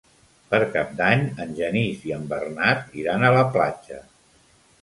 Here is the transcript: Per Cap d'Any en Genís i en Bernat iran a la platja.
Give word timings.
Per 0.53 0.59
Cap 0.75 0.95
d'Any 1.01 1.21
en 1.45 1.53
Genís 1.59 2.07
i 2.11 2.15
en 2.17 2.25
Bernat 2.33 2.99
iran 3.05 3.27
a 3.29 3.33
la 3.39 3.45
platja. 3.59 4.01